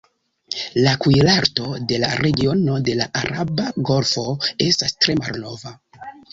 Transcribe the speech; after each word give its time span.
La 0.85 0.93
kuirarto 1.03 1.67
de 1.91 1.99
la 2.05 2.09
regiono 2.23 2.79
de 2.89 2.97
la 3.03 3.09
araba 3.21 3.69
golfo 3.93 4.27
estas 4.71 4.99
tre 5.03 5.21
malnova. 5.25 5.79